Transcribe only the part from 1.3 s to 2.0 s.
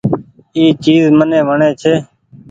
وڻي ڇي۔